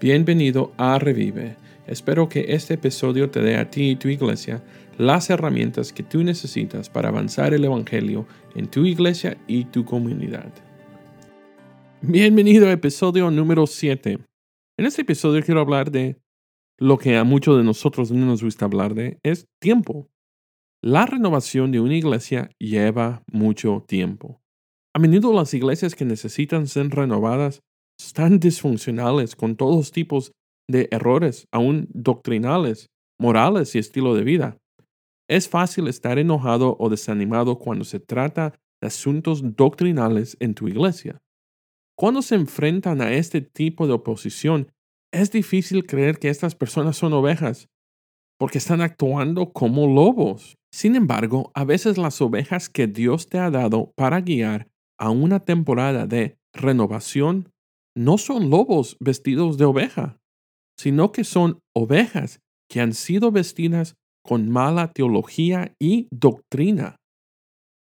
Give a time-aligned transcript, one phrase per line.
[0.00, 1.56] Bienvenido a Revive.
[1.88, 4.62] Espero que este episodio te dé a ti y tu iglesia
[4.96, 8.24] las herramientas que tú necesitas para avanzar el Evangelio
[8.54, 10.52] en tu iglesia y tu comunidad.
[12.00, 14.20] Bienvenido a episodio número 7.
[14.76, 16.16] En este episodio quiero hablar de
[16.78, 20.08] lo que a muchos de nosotros no nos gusta hablar de, es tiempo.
[20.80, 24.40] La renovación de una iglesia lleva mucho tiempo.
[24.94, 27.64] A menudo las iglesias que necesitan ser renovadas
[27.98, 30.32] están disfuncionales con todos tipos
[30.68, 32.86] de errores, aún doctrinales,
[33.20, 34.56] morales y estilo de vida.
[35.28, 41.18] Es fácil estar enojado o desanimado cuando se trata de asuntos doctrinales en tu iglesia.
[41.98, 44.70] Cuando se enfrentan a este tipo de oposición,
[45.12, 47.68] es difícil creer que estas personas son ovejas,
[48.38, 50.54] porque están actuando como lobos.
[50.72, 55.40] Sin embargo, a veces las ovejas que Dios te ha dado para guiar a una
[55.40, 57.48] temporada de renovación
[57.98, 60.20] no son lobos vestidos de oveja,
[60.78, 62.38] sino que son ovejas
[62.70, 66.94] que han sido vestidas con mala teología y doctrina.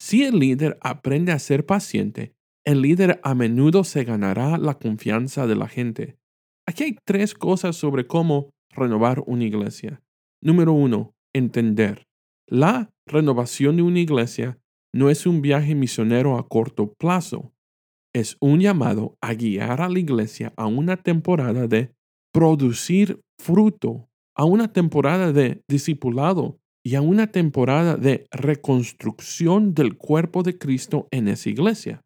[0.00, 2.32] Si el líder aprende a ser paciente,
[2.64, 6.16] el líder a menudo se ganará la confianza de la gente.
[6.64, 10.00] Aquí hay tres cosas sobre cómo renovar una iglesia.
[10.40, 12.04] Número uno, entender.
[12.46, 14.60] La renovación de una iglesia
[14.94, 17.52] no es un viaje misionero a corto plazo
[18.14, 21.92] es un llamado a guiar a la iglesia a una temporada de
[22.32, 30.42] producir fruto, a una temporada de discipulado y a una temporada de reconstrucción del cuerpo
[30.42, 32.02] de Cristo en esa iglesia.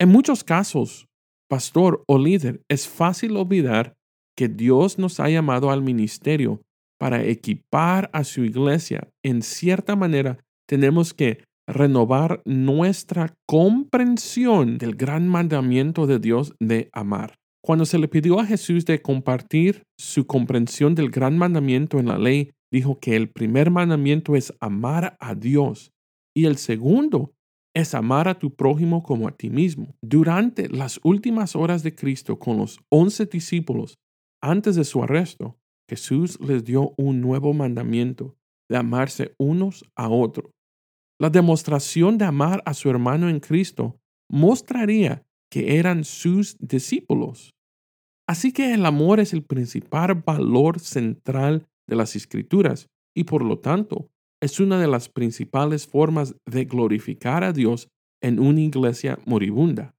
[0.00, 1.06] En muchos casos,
[1.48, 3.94] pastor o líder, es fácil olvidar
[4.36, 6.60] que Dios nos ha llamado al ministerio
[6.98, 9.08] para equipar a su iglesia.
[9.22, 10.38] En cierta manera,
[10.68, 17.36] tenemos que renovar nuestra comprensión del gran mandamiento de Dios de amar.
[17.62, 22.18] Cuando se le pidió a Jesús de compartir su comprensión del gran mandamiento en la
[22.18, 25.92] ley, dijo que el primer mandamiento es amar a Dios
[26.36, 27.32] y el segundo
[27.74, 29.94] es amar a tu prójimo como a ti mismo.
[30.02, 33.98] Durante las últimas horas de Cristo con los once discípulos,
[34.42, 35.56] antes de su arresto,
[35.88, 38.36] Jesús les dio un nuevo mandamiento
[38.70, 40.50] de amarse unos a otros.
[41.20, 47.54] La demostración de amar a su hermano en Cristo mostraría que eran sus discípulos.
[48.26, 53.58] Así que el amor es el principal valor central de las escrituras y por lo
[53.58, 54.08] tanto
[54.42, 57.88] es una de las principales formas de glorificar a Dios
[58.22, 59.94] en una iglesia moribunda,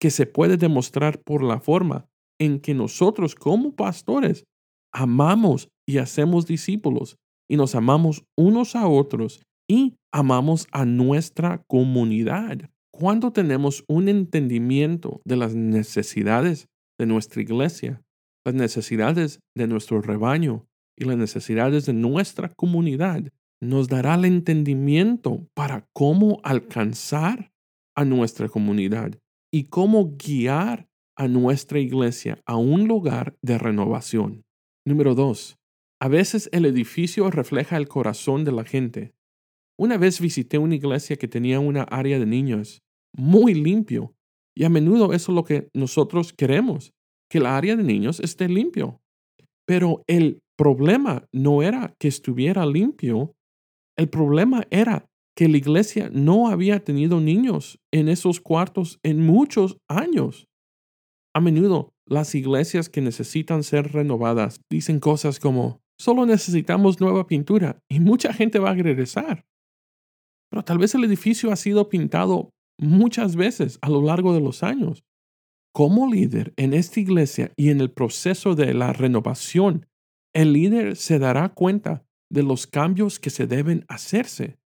[0.00, 2.08] que se puede demostrar por la forma
[2.40, 4.44] en que nosotros como pastores
[4.92, 7.16] amamos y hacemos discípulos
[7.48, 12.70] y nos amamos unos a otros y amamos a nuestra comunidad.
[12.92, 16.68] Cuando tenemos un entendimiento de las necesidades
[16.98, 18.02] de nuestra iglesia,
[18.44, 20.66] las necesidades de nuestro rebaño
[20.96, 23.24] y las necesidades de nuestra comunidad,
[23.60, 27.52] nos dará el entendimiento para cómo alcanzar
[27.96, 29.18] a nuestra comunidad
[29.52, 34.44] y cómo guiar a nuestra iglesia a un lugar de renovación.
[34.84, 35.58] Número dos,
[36.00, 39.14] a veces el edificio refleja el corazón de la gente.
[39.78, 42.82] Una vez visité una iglesia que tenía una área de niños
[43.12, 44.14] muy limpio
[44.56, 46.94] y a menudo eso es lo que nosotros queremos,
[47.30, 49.02] que la área de niños esté limpio.
[49.66, 53.34] Pero el problema no era que estuviera limpio,
[53.98, 59.76] el problema era que la iglesia no había tenido niños en esos cuartos en muchos
[59.88, 60.48] años.
[61.34, 67.82] A menudo las iglesias que necesitan ser renovadas dicen cosas como, solo necesitamos nueva pintura
[67.90, 69.44] y mucha gente va a regresar.
[70.50, 74.62] Pero tal vez el edificio ha sido pintado muchas veces a lo largo de los
[74.62, 75.04] años.
[75.74, 79.86] Como líder en esta iglesia y en el proceso de la renovación,
[80.34, 84.58] el líder se dará cuenta de los cambios que se deben hacerse.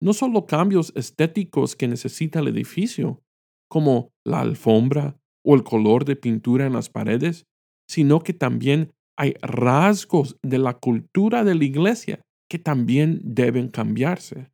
[0.00, 3.22] No solo cambios estéticos que necesita el edificio,
[3.68, 7.46] como la alfombra o el color de pintura en las paredes,
[7.88, 14.50] sino que también hay rasgos de la cultura de la iglesia que también deben cambiarse.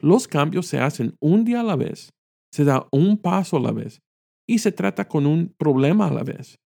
[0.00, 2.10] Los cambios se hacen un día a la vez,
[2.52, 4.00] se da un paso a la vez
[4.48, 6.58] y se trata con un problema a la vez.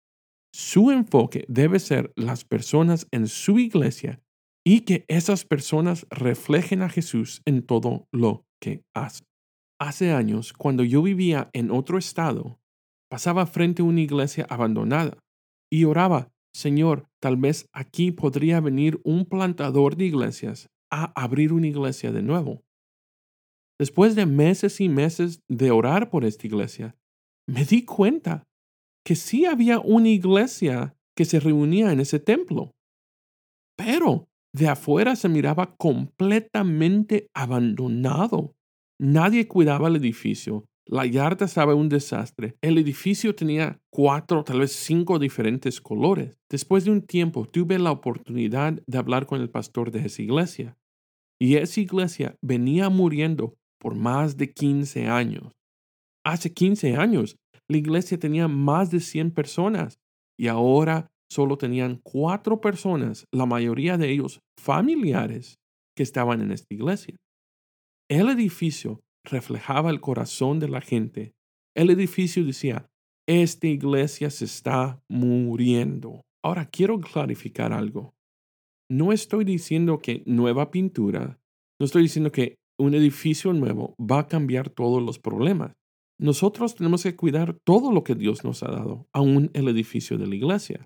[0.53, 4.21] Su enfoque debe ser las personas en su iglesia
[4.65, 9.25] y que esas personas reflejen a Jesús en todo lo que hacen.
[9.79, 12.59] Hace años, cuando yo vivía en otro estado,
[13.09, 15.17] pasaba frente a una iglesia abandonada
[15.71, 21.67] y oraba, Señor, tal vez aquí podría venir un plantador de iglesias a abrir una
[21.67, 22.61] iglesia de nuevo.
[23.81, 26.95] Después de meses y meses de orar por esta iglesia,
[27.49, 28.43] me di cuenta
[29.03, 32.69] que sí había una iglesia que se reunía en ese templo.
[33.75, 38.53] Pero de afuera se miraba completamente abandonado.
[38.99, 40.65] Nadie cuidaba el edificio.
[40.85, 42.57] La yarda estaba un desastre.
[42.61, 46.37] El edificio tenía cuatro, tal vez cinco diferentes colores.
[46.51, 50.77] Después de un tiempo tuve la oportunidad de hablar con el pastor de esa iglesia.
[51.41, 55.51] Y esa iglesia venía muriendo por más de 15 años.
[56.23, 57.35] Hace 15 años,
[57.67, 59.97] la iglesia tenía más de 100 personas
[60.39, 65.57] y ahora solo tenían cuatro personas, la mayoría de ellos familiares,
[65.95, 67.15] que estaban en esta iglesia.
[68.09, 71.33] El edificio reflejaba el corazón de la gente.
[71.75, 72.87] El edificio decía,
[73.27, 76.21] esta iglesia se está muriendo.
[76.43, 78.13] Ahora quiero clarificar algo.
[78.89, 81.39] No estoy diciendo que nueva pintura,
[81.79, 85.73] no estoy diciendo que un edificio nuevo va a cambiar todos los problemas.
[86.19, 90.27] Nosotros tenemos que cuidar todo lo que Dios nos ha dado, aún el edificio de
[90.27, 90.85] la iglesia.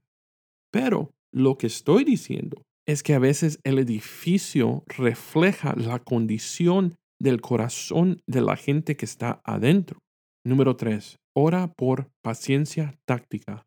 [0.71, 7.41] Pero lo que estoy diciendo es que a veces el edificio refleja la condición del
[7.41, 9.99] corazón de la gente que está adentro.
[10.45, 11.17] Número 3.
[11.35, 13.65] Ora por paciencia táctica.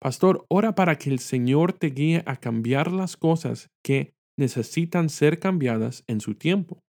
[0.00, 5.38] Pastor, ora para que el Señor te guíe a cambiar las cosas que necesitan ser
[5.38, 6.83] cambiadas en su tiempo.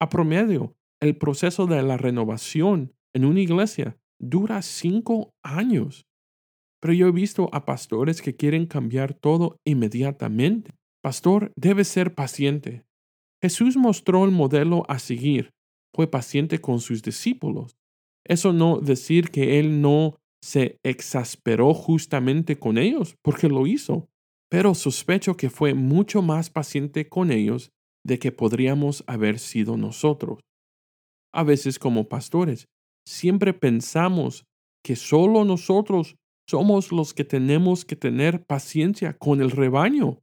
[0.00, 6.06] A promedio, el proceso de la renovación en una iglesia dura cinco años.
[6.80, 10.72] Pero yo he visto a pastores que quieren cambiar todo inmediatamente.
[11.02, 12.84] Pastor debe ser paciente.
[13.42, 15.50] Jesús mostró el modelo a seguir.
[15.94, 17.76] Fue paciente con sus discípulos.
[18.24, 24.08] Eso no decir que él no se exasperó justamente con ellos, porque lo hizo,
[24.50, 27.72] pero sospecho que fue mucho más paciente con ellos
[28.04, 30.40] de que podríamos haber sido nosotros.
[31.32, 32.66] A veces como pastores,
[33.06, 34.44] siempre pensamos
[34.84, 36.16] que solo nosotros
[36.48, 40.20] somos los que tenemos que tener paciencia con el rebaño.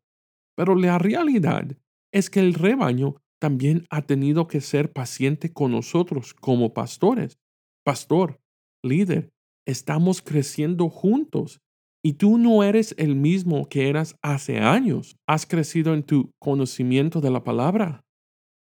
[0.58, 1.78] Pero la realidad
[2.12, 7.38] es que el rebaño también ha tenido que ser paciente con nosotros como pastores.
[7.86, 8.42] Pastor,
[8.84, 9.30] líder,
[9.66, 11.62] estamos creciendo juntos
[12.08, 15.18] y tú no eres el mismo que eras hace años.
[15.28, 18.06] Has crecido en tu conocimiento de la palabra.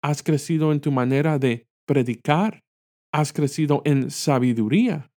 [0.04, 2.62] Has crecido en tu manera de predicar.
[3.12, 5.12] Has crecido en sabiduría.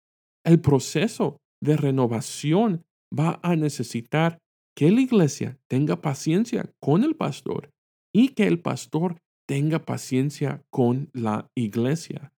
[0.46, 4.38] El proceso de renovación va a necesitar
[4.78, 7.70] que la iglesia tenga paciencia con el pastor
[8.14, 12.32] y que el pastor tenga paciencia con la iglesia.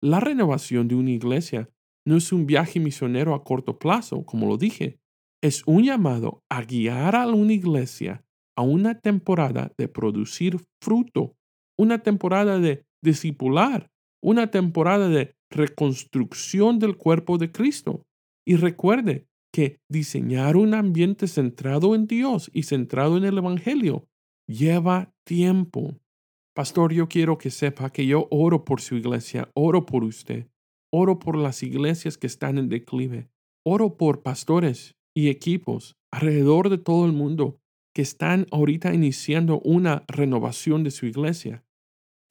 [0.00, 1.68] La renovación de una iglesia
[2.06, 4.97] no es un viaje misionero a corto plazo, como lo dije,
[5.42, 8.24] es un llamado a guiar a una iglesia
[8.58, 11.36] a una temporada de producir fruto,
[11.78, 13.88] una temporada de discipular,
[14.20, 18.02] una temporada de reconstrucción del cuerpo de Cristo.
[18.44, 24.08] Y recuerde que diseñar un ambiente centrado en Dios y centrado en el Evangelio
[24.48, 25.94] lleva tiempo.
[26.52, 30.48] Pastor, yo quiero que sepa que yo oro por su iglesia, oro por usted,
[30.92, 33.30] oro por las iglesias que están en declive,
[33.64, 37.58] oro por pastores y equipos alrededor de todo el mundo
[37.92, 41.64] que están ahorita iniciando una renovación de su iglesia.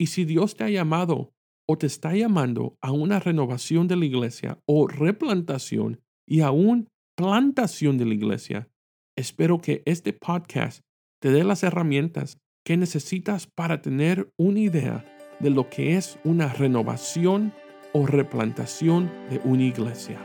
[0.00, 1.34] Y si Dios te ha llamado
[1.68, 7.98] o te está llamando a una renovación de la iglesia o replantación y aún plantación
[7.98, 8.70] de la iglesia,
[9.18, 10.80] espero que este podcast
[11.20, 15.04] te dé las herramientas que necesitas para tener una idea
[15.40, 17.52] de lo que es una renovación
[17.92, 20.18] o replantación de una iglesia.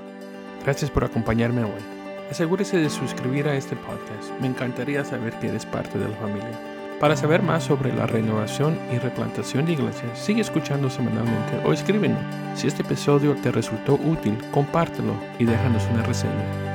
[0.64, 2.03] Gracias por acompañarme hoy.
[2.34, 4.32] Asegúrese de suscribir a este podcast.
[4.42, 6.60] Me encantaría saber que eres parte de la familia.
[7.00, 12.18] Para saber más sobre la renovación y replantación de iglesias, sigue escuchando semanalmente o escríbenos.
[12.56, 16.73] Si este episodio te resultó útil, compártelo y déjanos una reseña.